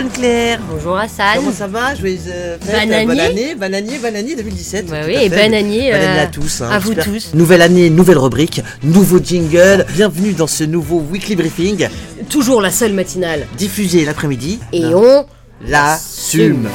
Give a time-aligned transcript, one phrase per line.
[0.00, 0.60] Anne-Claire.
[0.70, 1.26] Bonjour Hassan.
[1.36, 1.94] Comment ça va?
[1.94, 3.06] Joyeuse euh, fête, Bonne année.
[3.06, 4.86] bonne année, bonne année, bonne année 2017.
[4.86, 6.62] Bah oui, et bonne année, Bonne année euh, à tous.
[6.62, 6.70] hein.
[6.72, 7.34] à vous tous.
[7.34, 9.84] Nouvelle année, nouvelle rubrique, nouveau jingle.
[9.92, 11.88] Bienvenue dans ce nouveau weekly briefing
[12.30, 13.46] Toujours la seule matinale.
[13.58, 14.58] diffusé l'après-midi.
[14.72, 15.26] Et on...
[15.66, 16.70] l'assume.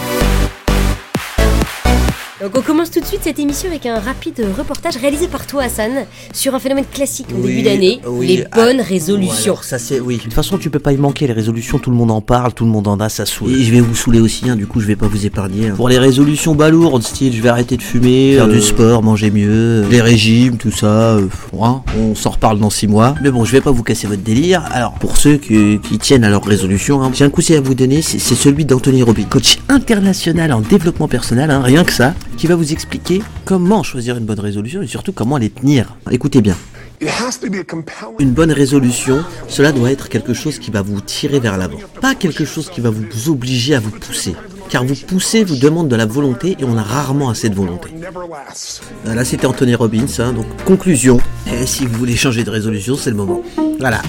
[2.45, 5.63] Donc on commence tout de suite cette émission avec un rapide reportage réalisé par toi
[5.63, 9.57] Hassan sur un phénomène classique Oui, début d'année, oui, les ah, bonnes résolutions.
[9.63, 10.17] ça c'est oui.
[10.17, 11.79] De toute façon, tu peux pas y manquer les résolutions.
[11.79, 13.51] Tout le monde en parle, tout le monde en a, ça saoule.
[13.51, 14.47] Et je vais vous saouler aussi.
[14.47, 15.69] hein, du coup, je vais pas vous épargner.
[15.69, 15.73] hein.
[15.75, 19.83] Pour les résolutions balourdes, style je vais arrêter de fumer, faire du sport, manger mieux,
[19.89, 21.15] les régimes, tout ça.
[21.15, 21.27] euh,
[21.59, 23.15] hein, on s'en reparle dans six mois.
[23.23, 24.63] Mais bon, je vais pas vous casser votre délire.
[24.71, 27.73] Alors pour ceux qui, qui tiennent à leurs résolutions, hein, j'ai un conseil à vous
[27.75, 28.03] donner.
[28.03, 31.49] C'est c'est celui d'Anthony Robbins, coach international en développement personnel.
[31.49, 35.11] hein, rien que ça, qui va vous expliquer comment choisir une bonne résolution et surtout
[35.11, 35.95] comment les tenir.
[36.11, 36.55] Écoutez bien.
[38.19, 41.79] Une bonne résolution, cela doit être quelque chose qui va vous tirer vers l'avant.
[42.01, 44.35] Pas quelque chose qui va vous obliger à vous pousser.
[44.69, 47.89] Car vous pousser vous demande de la volonté et on a rarement assez de volonté.
[48.47, 48.81] Lasts.
[49.05, 51.19] Là c'était Anthony Robbins, hein, donc conclusion.
[51.51, 53.41] Et si vous voulez changer de résolution, c'est le moment.
[53.79, 54.01] Voilà.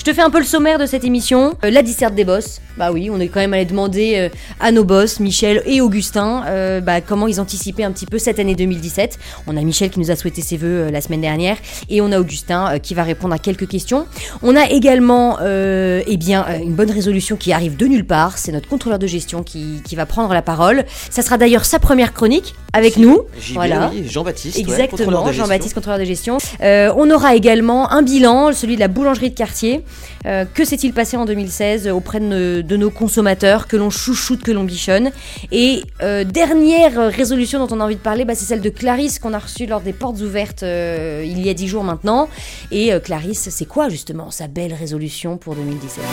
[0.00, 1.58] Je te fais un peu le sommaire de cette émission.
[1.62, 2.62] Euh, la disserte des boss.
[2.78, 6.42] Bah oui, on est quand même allé demander euh, à nos boss, Michel et Augustin,
[6.46, 9.18] euh, bah, comment ils anticipaient un petit peu cette année 2017.
[9.46, 11.58] On a Michel qui nous a souhaité ses voeux euh, la semaine dernière
[11.90, 14.06] et on a Augustin qui va répondre à quelques questions.
[14.42, 18.38] On a également euh, eh bien, une bonne résolution qui arrive de nulle part.
[18.38, 20.86] C'est notre contrôleur de gestion qui, qui va prendre la parole.
[21.10, 23.22] Ça sera d'ailleurs sa première chronique avec nous.
[23.52, 23.90] voilà.
[24.06, 24.58] Jean-Baptiste.
[24.58, 26.38] Exactement, Jean-Baptiste, contrôleur de gestion.
[26.62, 29.82] Euh, on aura également un bilan, celui de la boulangerie de quartier.
[30.26, 34.64] Euh, que s'est-il passé en 2016 auprès de, nos- consommateurs, que l'on chouchoute, que l'on
[34.64, 35.10] bichonne
[35.52, 39.18] Et euh, dernière résolution dont on a envie de parler, bah, c'est celle de Clarisse
[39.18, 42.28] qu'on a reçue lors des portes ouvertes euh, il y a dix jours maintenant.
[42.70, 46.04] Et Clarisse, c'est quoi justement sa belle résolution pour 2017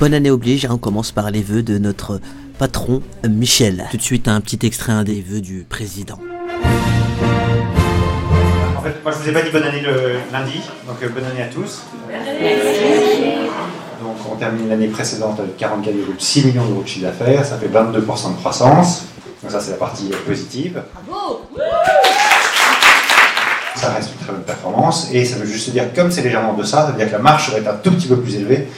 [0.00, 2.20] Bonne année oblige, hein, on commence par les vœux de notre
[2.58, 3.84] patron Michel.
[3.90, 6.18] Tout de suite un petit extrait des vœux du président.
[9.02, 11.46] Moi je vous ai pas dit bonne année le lundi, donc euh, bonne année à
[11.46, 11.82] tous.
[14.00, 18.32] Donc on termine l'année précédente avec 44,6 millions d'euros de chiffre d'affaires, ça fait 22%
[18.32, 19.04] de croissance.
[19.42, 20.82] Donc ça c'est la partie euh, positive.
[23.82, 26.54] Ça reste une très bonne performance et ça veut juste dire comme c'est légèrement en
[26.54, 28.68] deçà, ça veut dire que la marche va être un tout petit peu plus élevée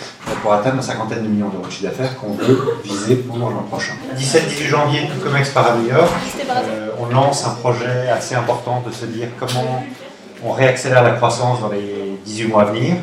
[0.42, 3.64] pour atteindre la cinquantaine de millions d'euros de chiffre d'affaires qu'on veut viser pour l'an
[3.70, 3.92] prochain.
[4.16, 6.08] 17-18 janvier, tout comme Ex par ailleurs,
[6.50, 9.84] euh, on lance un projet assez important de se dire comment
[10.42, 12.96] on réaccélère la croissance dans les 18 mois à venir.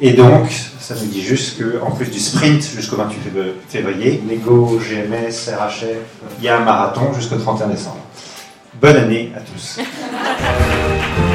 [0.00, 0.48] Et donc,
[0.80, 5.84] ça nous dit juste qu'en plus du sprint jusqu'au 28 fév- février, Lego, GMS, RHF,
[6.38, 7.98] il y a un marathon jusqu'au 31 décembre.
[8.80, 9.80] Bonne année à tous.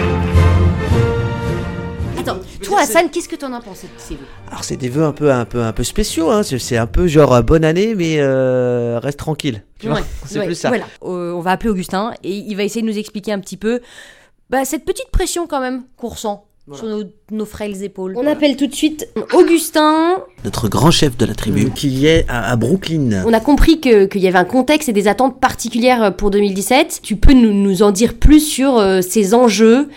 [2.63, 5.11] Toi Hassan, qu'est-ce que t'en as pensé de ces vœux Alors c'est des vœux un
[5.11, 6.41] peu un peu un peu spéciaux, hein.
[6.43, 9.63] c'est un peu genre euh, bonne année mais euh, reste tranquille.
[9.79, 10.69] Tu Ouais, c'est ouais, plus ça.
[10.69, 10.85] Voilà.
[11.03, 13.81] Euh, on va appeler Augustin et il va essayer de nous expliquer un petit peu
[14.49, 18.13] bah, cette petite pression quand même qu'on ressent sur nos, nos frêles épaules.
[18.17, 20.21] On appelle tout de suite Augustin.
[20.45, 23.23] Notre grand chef de la tribu qui est à, à Brooklyn.
[23.25, 27.01] On a compris que- qu'il y avait un contexte et des attentes particulières pour 2017.
[27.03, 29.89] Tu peux nous, nous en dire plus sur euh, ces enjeux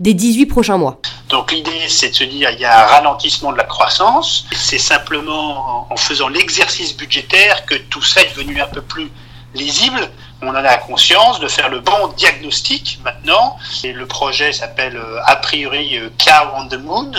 [0.00, 3.52] des 18 prochains mois Donc l'idée, c'est de se dire il y a un ralentissement
[3.52, 4.46] de la croissance.
[4.52, 9.10] C'est simplement en faisant l'exercice budgétaire que tout ça est devenu un peu plus
[9.54, 10.08] lisible.
[10.40, 13.56] On en a conscience de faire le bon diagnostic maintenant.
[13.82, 17.10] Et le projet s'appelle euh, a priori euh, Cow on the Moon.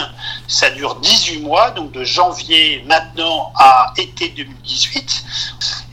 [0.47, 5.25] Ça dure 18 mois, donc de janvier maintenant à été 2018.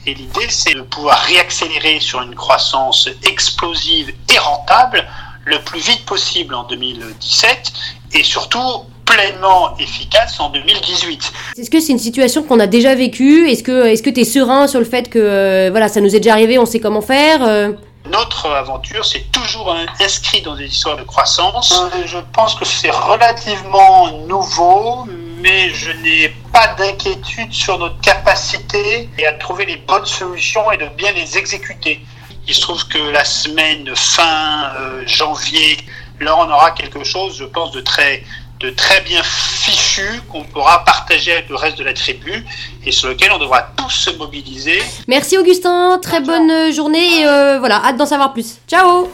[0.06, 5.04] Et l'idée, c'est de pouvoir réaccélérer sur une croissance explosive et rentable
[5.46, 7.72] le plus vite possible en 2017
[8.14, 11.32] et surtout pleinement efficace en 2018.
[11.56, 13.48] Est-ce que c'est une situation qu'on a déjà vécue?
[13.48, 16.20] Est-ce que est-ce que t'es serein sur le fait que euh, voilà ça nous est
[16.20, 17.72] déjà arrivé, on sait comment faire euh?
[18.10, 21.72] Notre aventure, c'est toujours inscrit dans des histoires de croissance.
[21.72, 25.06] Euh, Je pense que c'est relativement nouveau,
[25.40, 30.86] mais je n'ai pas d'inquiétude sur notre capacité à trouver les bonnes solutions et de
[30.96, 32.00] bien les exécuter.
[32.48, 35.78] Il se trouve que la semaine fin euh, janvier,
[36.20, 38.22] là, on aura quelque chose, je pense, de très
[38.60, 42.42] de très bien fichu qu'on pourra partager avec le reste de la tribu
[42.86, 44.78] et sur lequel on devra tous se mobiliser.
[45.08, 48.58] Merci Augustin, très bonne journée et euh, voilà, hâte d'en savoir plus.
[48.66, 49.10] Ciao.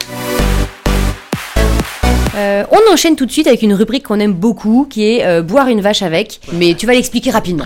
[2.35, 5.43] Euh, on enchaîne tout de suite avec une rubrique qu'on aime beaucoup qui est euh,
[5.43, 7.65] boire une vache avec, mais tu vas l'expliquer rapidement.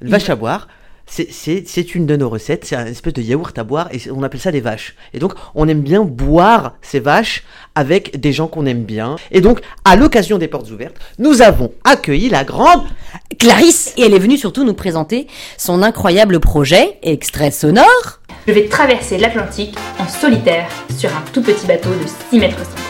[0.00, 0.66] Une vache à boire,
[1.08, 4.40] c'est- une de nos recettes, c'est un espèce de yaourt à boire et on appelle
[4.40, 4.94] ça des vaches.
[5.14, 7.44] Et donc on aime bien boire ces vaches
[7.74, 9.16] avec des gens qu'on aime bien.
[9.30, 12.82] Et donc à l'occasion des portes ouvertes, nous avons accueilli la grande
[13.38, 15.26] Clarisse Et elle est venue surtout nous présenter
[15.56, 18.20] son incroyable projet, extrait sonore.
[18.46, 22.87] Je vais traverser l'Atlantique en solitaire sur un tout petit bateau de 6 mètres 50.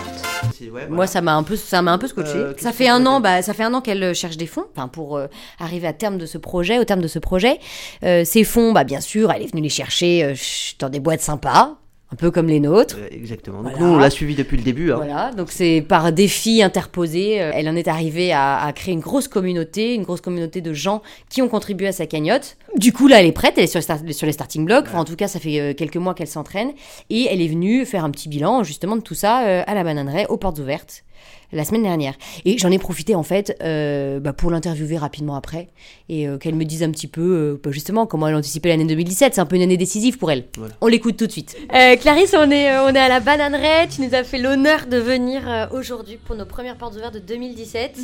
[0.89, 2.37] Moi, ça m'a un peu, ça m'a un peu scotché.
[2.37, 4.67] Euh, ça fait un an, bah, ça fait un an qu'elle euh, cherche des fonds,
[4.75, 5.27] enfin pour euh,
[5.59, 7.59] arriver à terme de ce projet, au terme de ce projet.
[8.05, 10.35] Euh, ces fonds, bah bien sûr, elle est venue les chercher euh,
[10.79, 11.77] dans des boîtes sympas,
[12.11, 12.97] un peu comme les nôtres.
[12.99, 13.63] Euh, exactement.
[13.63, 13.87] Donc Voilà.
[13.87, 14.93] nous on l'a suivi depuis le début.
[14.93, 14.97] hein.
[14.97, 19.01] Voilà, donc c'est par défi interposé, euh, elle en est arrivée à, à créer une
[19.01, 22.57] grosse communauté, une grosse communauté de gens qui ont contribué à sa cagnotte.
[22.77, 24.87] Du coup, là, elle est prête, elle est sur, les sur les starting blocks.
[24.89, 26.71] Enfin, en tout cas, ça fait euh, quelques mois qu'elle s'entraîne.
[27.11, 30.27] Et elle est venue faire un petit bilan, justement, de tout ça à la bananeraie,
[30.29, 31.05] aux portes ouvertes,
[31.53, 32.15] la semaine dernière.
[32.45, 35.69] Et j'en ai profité, en fait, euh, bah, pour l'interviewer rapidement après.
[36.09, 38.85] Et euh, qu'elle me dise un petit peu, euh, bah, justement, comment elle anticipait l'année
[38.85, 39.35] 2017.
[39.35, 40.45] C'est un peu une année décisive pour elle.
[40.57, 40.75] Voilà.
[40.81, 41.57] On l'écoute tout de suite.
[41.75, 43.89] Euh, Clarisse, on est, euh, on est à la bananeraie.
[43.89, 47.21] Tu nous as fait l'honneur de venir euh, aujourd'hui pour nos premières portes ouvertes de
[47.21, 47.99] 2017.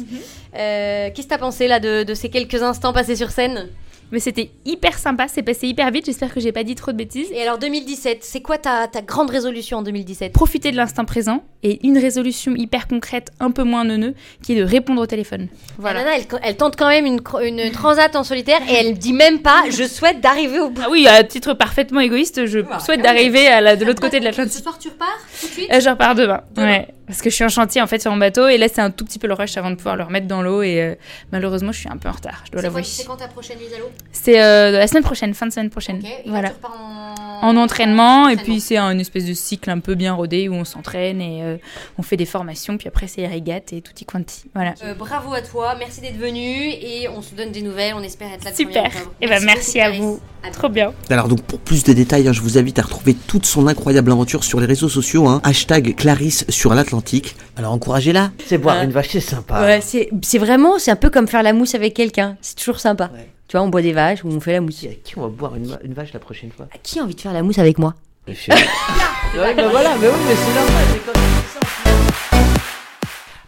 [0.57, 3.69] Euh, Qu'est-ce que t'as pensé là de, de ces quelques instants passés sur scène?
[4.13, 6.97] Mais c'était hyper sympa, c'est passé hyper vite, j'espère que j'ai pas dit trop de
[6.97, 7.27] bêtises.
[7.33, 11.43] Et alors 2017, c'est quoi ta, ta grande résolution en 2017 Profiter de l'instant présent
[11.65, 15.49] et une résolution hyper concrète, un peu moins neuneux, qui est de répondre au téléphone.
[15.83, 19.41] Nana, elle, elle tente quand même une, une transat en solitaire et elle dit même
[19.41, 20.83] pas je souhaite d'arriver au bout.
[20.85, 24.25] Ah oui, à titre parfaitement égoïste, je souhaite d'arriver à la- de l'autre côté de
[24.25, 24.63] Ce l'Atlantique.
[24.63, 25.09] soir, tu repars
[25.41, 25.73] tout de suite?
[25.73, 26.41] Euh, je repars demain.
[26.57, 26.89] Ouais.
[27.07, 28.91] Parce que je suis en chantier en fait sur mon bateau et là c'est un
[28.91, 30.95] tout petit peu le rush avant de pouvoir le remettre dans l'eau et euh,
[31.33, 32.83] malheureusement je suis un peu en retard, je dois l'avouer.
[32.83, 33.91] C'est quand ta prochaine mise à l'eau?
[34.13, 35.99] C'est euh, la semaine prochaine, fin de semaine prochaine.
[35.99, 36.49] Ok, et là, voilà.
[36.49, 37.04] tu repars en...
[37.45, 40.65] En entraînement et puis c'est un espèce de cycle un peu bien rodé où on
[40.65, 41.57] s'entraîne et euh,
[41.99, 44.45] on fait des formations puis après c'est les régates et tutti quanti.
[44.55, 44.75] Voilà.
[44.83, 48.33] Euh, bravo à toi, merci d'être venu et on se donne des nouvelles, on espère
[48.33, 48.85] être là Super.
[48.85, 49.13] 1er octobre.
[49.21, 50.21] Et ben merci à vous.
[50.43, 50.93] À Trop bien.
[51.11, 54.11] Alors donc pour plus de détails, hein, je vous invite à retrouver toute son incroyable
[54.11, 55.27] aventure sur les réseaux sociaux.
[55.29, 55.41] Hein.
[55.45, 57.37] Hashtag Clarisse sur l'Atlantique.
[57.57, 58.31] Alors encouragez-la.
[58.47, 58.85] C'est boire Ouais.
[58.85, 59.61] une vache, c'est sympa.
[59.63, 62.37] Ouais, c'est c'est vraiment, c'est un peu comme faire la mousse avec quelqu'un.
[62.41, 63.11] C'est toujours sympa.
[63.15, 63.29] Ouais.
[63.49, 64.77] Tu vois, on boit des vaches ou on fait la mousse.
[64.81, 66.67] Qui, qui on va boire une, va- une vache la prochaine fois?
[66.75, 67.95] À Qui a envie de faire la mousse avec moi?
[68.27, 70.85] Ouais, voilà, mais oui, mais c'est normal.
[70.93, 71.61] c'est comme ça.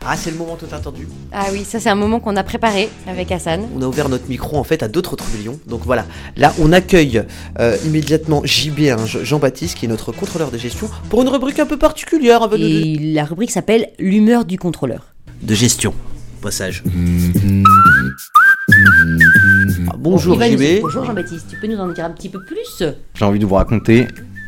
[0.08, 1.08] Ah, c'est le moment tout attendu.
[1.32, 3.66] Ah oui, ça c'est un moment qu'on a préparé avec Hassan.
[3.76, 5.58] On a ouvert notre micro en fait à d'autres trublions.
[5.66, 6.04] Donc voilà,
[6.37, 7.22] là on accueille
[7.60, 11.58] euh, immédiatement JB, hein, Je- Jean-Baptiste, qui est notre contrôleur de gestion, pour une rubrique
[11.60, 15.06] un peu particulière un peu de, Et la rubrique s'appelle L'humeur du contrôleur.
[15.43, 15.93] de gestion.
[16.43, 16.84] Passage.
[16.87, 17.66] Ah,
[20.11, 20.81] bonjour nous- JB.
[20.82, 22.82] Bonjour Jean-Baptiste, tu peux nous en dire un petit peu plus?
[23.14, 24.06] J'ai envie de vous raconter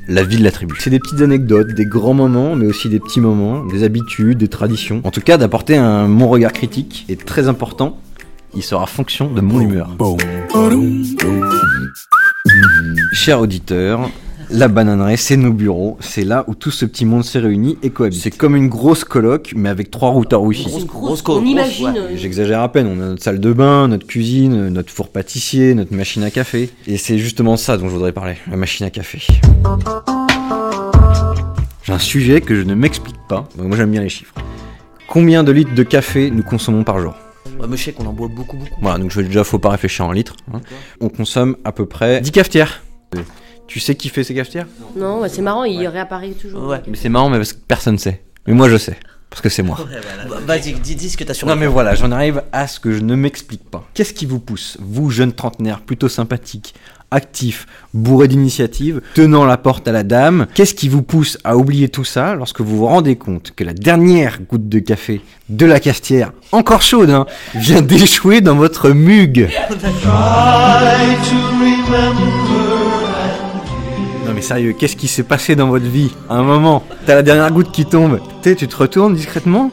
[0.09, 0.75] la vie de la tribu.
[0.79, 4.49] C'est des petites anecdotes, des grands moments, mais aussi des petits moments, des habitudes, des
[4.49, 5.01] traditions.
[5.05, 7.99] En tout cas, d'apporter un mon regard critique est très important.
[8.55, 9.91] Il sera fonction de mon humeur.
[13.13, 14.09] Chers auditeurs,
[14.51, 15.97] la bananerie, c'est nos bureaux.
[16.01, 18.21] C'est là où tout ce petit monde s'est réuni et cohabite.
[18.21, 20.65] C'est comme une grosse coloc, mais avec trois routeurs Wi-Fi.
[20.65, 21.87] Grosse, Grosse- grosse On grosse- imagine.
[21.91, 21.99] ouais.
[21.99, 25.75] euh, J'exagère à peine, on a notre salle de bain, notre cuisine, notre four pâtissier,
[25.75, 26.71] notre machine à café.
[26.87, 29.21] Et c'est justement ça dont je voudrais parler, la machine à café.
[31.83, 34.35] J'ai un sujet que je ne m'explique pas, moi j'aime bien les chiffres.
[35.09, 37.15] Combien de litres de café nous consommons par jour?
[37.59, 38.77] Ouais, mais je sais qu'on en boit beaucoup, beaucoup.
[38.83, 40.37] Voilà, donc je déjà faut pas réfléchir en litres.
[40.53, 40.61] hein.
[41.01, 42.83] On consomme à peu près 10 cafetières.
[43.69, 44.67] Tu sais qui fait ces cafetières
[44.97, 46.67] Non, c'est marrant, il réapparaît toujours.
[46.69, 46.81] Ouais.
[46.89, 48.23] Mais c'est marrant, mais parce que personne sait.
[48.47, 48.97] Mais moi je sais,
[49.29, 49.79] parce que c'est moi.
[50.29, 52.81] Bah, Vas-y, dis, dis ce que t'as sur Non mais voilà, j'en arrive à ce
[52.81, 53.87] que je ne m'explique pas.
[53.93, 56.75] Qu'est-ce qui vous pousse, vous jeunes trentenaires plutôt sympathiques,
[57.11, 61.91] actifs, bourrés d'initiative, tenant la porte à la dame, qu'est-ce qui vous pousse à oublier
[61.91, 65.21] tout ça lorsque vous vous rendez compte que la dernière goutte de café
[65.51, 69.51] de la cafetière, encore chaude, hein, vient d'échouer dans votre mugue?
[71.91, 72.78] Non
[74.39, 77.51] mais sérieux, qu'est-ce qui s'est passé dans votre vie À un moment, t'as la dernière
[77.51, 79.73] goutte qui tombe, tu tu te retournes discrètement,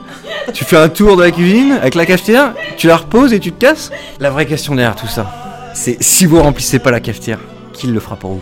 [0.56, 3.52] tu fais un tour de la cuisine avec la cafetière, tu la reposes et tu
[3.52, 7.38] te casses La vraie question derrière tout ça, c'est si vous remplissez pas la cafetière,
[7.74, 8.42] qui le fera pour vous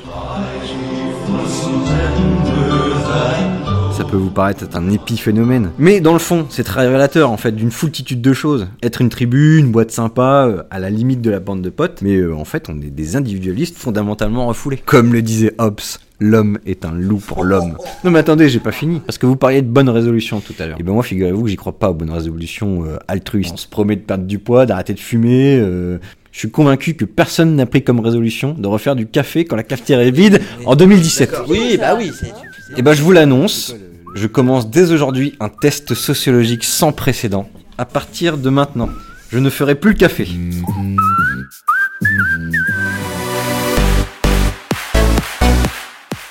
[3.92, 5.72] Ça peut vous paraître un épiphénomène.
[5.78, 8.68] Mais dans le fond, c'est très révélateur en fait d'une foultitude de choses.
[8.82, 12.02] Être une tribu, une boîte sympa, euh, à la limite de la bande de potes,
[12.02, 14.82] mais euh, en fait on est des individualistes fondamentalement refoulés.
[14.84, 15.80] Comme le disait Hobbes,
[16.24, 17.76] l'homme est un loup pour l'homme.
[18.04, 19.02] Non mais attendez, j'ai pas fini.
[19.06, 20.78] Parce que vous parliez de bonnes résolutions tout à l'heure.
[20.80, 23.52] Et ben moi figurez-vous que j'y crois pas aux bonnes résolutions euh, altruistes.
[23.54, 25.58] On se promet de perdre du poids, d'arrêter de fumer.
[25.60, 25.98] euh,
[26.32, 29.64] Je suis convaincu que personne n'a pris comme résolution de refaire du café quand la
[29.64, 31.34] cafetière est vide en 2017.
[31.50, 32.12] Oui, bah oui.
[32.18, 32.32] c'est-
[32.78, 33.76] Et ben je vous l'annonce,
[34.16, 37.50] je commence dès aujourd'hui un test sociologique sans précédent.
[37.78, 38.90] À partir de maintenant,
[39.32, 40.28] je ne ferai plus le café.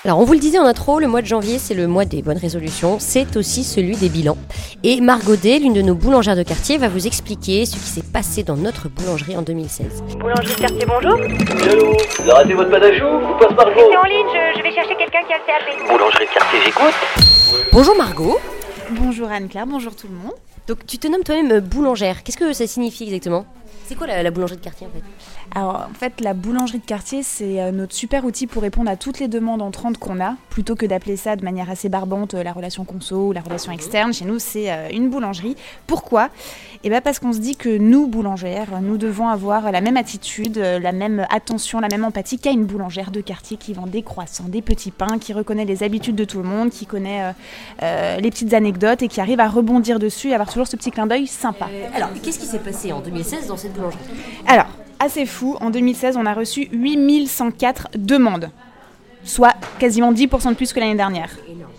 [0.05, 2.23] Alors, on vous le disait en intro, le mois de janvier, c'est le mois des
[2.23, 2.97] bonnes résolutions.
[2.99, 4.37] C'est aussi celui des bilans.
[4.83, 8.43] Et Margodet, l'une de nos boulangères de quartier, va vous expliquer ce qui s'est passé
[8.43, 10.03] dans notre boulangerie en 2016.
[10.19, 11.15] Boulangerie de quartier, bonjour.
[11.15, 14.73] Allô Vous avez raté votre panachou Vous passe par Restez en ligne, je, je vais
[14.75, 15.89] chercher quelqu'un qui a le CAP.
[15.89, 17.69] Boulangerie de quartier, j'écoute.
[17.73, 18.39] Bonjour Margot.
[18.91, 20.35] Bonjour Anne-Claire, bonjour tout le monde.
[20.67, 22.25] Donc, tu te nommes toi-même euh, boulangère.
[22.25, 23.47] Qu'est-ce que ça signifie exactement?
[23.87, 25.05] C'est quoi la, la boulangerie de quartier en fait
[25.59, 28.97] Alors en fait la boulangerie de quartier c'est euh, notre super outil pour répondre à
[28.97, 32.43] toutes les demandes entrantes qu'on a, plutôt que d'appeler ça de manière assez barbante euh,
[32.43, 34.13] la relation conso ou la relation externe.
[34.13, 35.57] Chez nous c'est euh, une boulangerie.
[35.87, 36.31] Pourquoi?
[36.85, 40.59] Eh bien parce qu'on se dit que nous boulangères, nous devons avoir la même attitude,
[40.59, 44.49] la même attention, la même empathie qu'à une boulangère de quartier qui vend des croissants,
[44.49, 47.33] des petits pains, qui reconnaît les habitudes de tout le monde, qui connaît euh,
[47.83, 50.91] euh, les petites anecdotes et qui arrive à rebondir dessus et avoir toujours ce petit
[50.91, 51.69] clin d'œil sympa.
[51.95, 53.72] Alors, qu'est-ce qui s'est passé en 2016 dans cette
[54.47, 54.67] Alors,
[54.99, 58.51] assez fou, en 2016, on a reçu 8104 demandes,
[59.25, 61.31] soit quasiment 10% de plus que l'année dernière.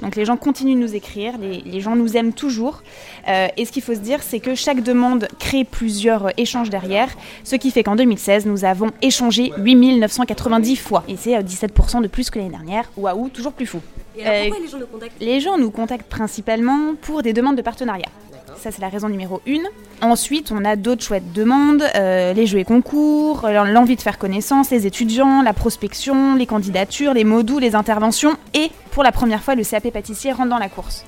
[0.02, 2.84] Donc les gens continuent de nous écrire, les, les gens nous aiment toujours.
[3.30, 6.70] Euh, et ce qu'il faut se dire, c'est que chaque demande crée plusieurs euh, échanges
[6.70, 7.10] derrière,
[7.46, 11.04] ce qui fait qu'en 2016, nous avons échangé 8990 fois.
[11.08, 12.90] Et c'est euh, 17% de plus que l'année dernière.
[12.98, 13.80] Waouh, toujours plus fou.
[14.18, 15.22] Et alors, Euh, pourquoi les gens nous contactent?
[15.22, 18.10] Les gens nous contactent principalement pour des demandes de partenariat.
[18.58, 19.64] Ça, c'est la raison numéro une.
[20.02, 24.70] Ensuite, on a d'autres chouettes demandes, euh, les jeux et concours, l'envie de faire connaissance,
[24.72, 28.36] les étudiants, la prospection, les candidatures, les mots doux, les interventions.
[28.54, 31.06] Et pour la première fois, le CAP pâtissier rentre dans la course.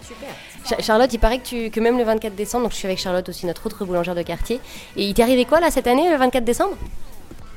[0.68, 2.98] Cha- Charlotte, il paraît que, tu, que même le 24 décembre, donc je suis avec
[3.00, 4.60] Charlotte aussi, notre autre boulangère de quartier,
[4.98, 6.75] et il t'est arrivé quoi là cette année, le 24 décembre?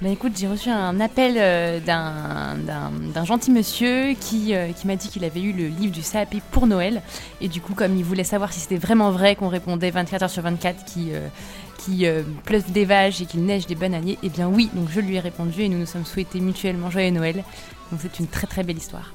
[0.00, 5.08] Bah écoute, j'ai reçu un appel euh, d'un- gentil monsieur qui, euh, qui m'a dit
[5.08, 7.02] qu'il avait eu le livre du CAP pour Noël.
[7.40, 10.30] Et du coup, comme il voulait savoir si c'était vraiment vrai qu'on répondait 24 heures
[10.30, 11.26] sur 24 qui, euh,
[11.78, 12.06] qui
[12.44, 15.20] pleuve des vaches et qu'il neige des bananiers, eh bien oui, donc je lui ai
[15.20, 17.42] répondu et nous nous sommes souhaités mutuellement joyeux Noël.
[17.90, 19.12] Donc c'est une très très belle histoire.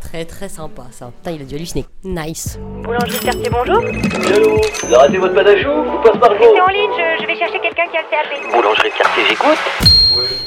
[0.00, 1.06] Très très sympa ça.
[1.18, 1.84] Putain, il a dû halluciner.
[2.02, 2.58] Nice.
[2.82, 3.78] Boulangerie de quartier, bonjour.
[3.78, 7.36] Allô Vous avez raté votre panachou Vous passe par Restez en ligne, je, je vais
[7.36, 8.52] chercher quelqu'un qui a le CAP.
[8.52, 9.58] Boulangerie de quartier, j'écoute.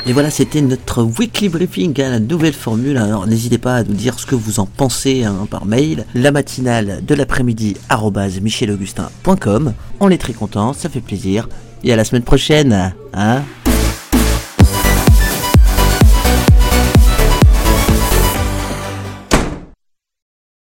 [0.09, 2.97] Et voilà, c'était notre weekly briefing à la nouvelle formule.
[2.97, 6.03] Alors n'hésitez pas à nous dire ce que vous en pensez hein, par mail.
[6.15, 7.77] La matinale de l'après-midi
[8.41, 9.73] michelaugustin.com.
[9.99, 11.47] On est très contents, ça fait plaisir.
[11.83, 12.91] Et à la semaine prochaine.
[13.13, 13.43] Hein